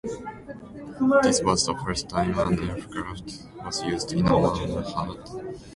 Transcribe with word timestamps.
This 1.21 1.43
was 1.43 1.63
the 1.67 1.75
first 1.85 2.09
time 2.09 2.39
an 2.39 2.67
aircraft 2.67 3.43
was 3.57 3.83
used 3.83 4.11
in 4.13 4.25
a 4.25 4.33
manhunt. 4.33 5.29